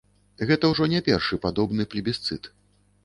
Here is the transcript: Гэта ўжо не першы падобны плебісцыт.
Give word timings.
Гэта 0.51 0.71
ўжо 0.71 0.87
не 0.95 1.01
першы 1.09 1.39
падобны 1.45 1.87
плебісцыт. 1.93 2.53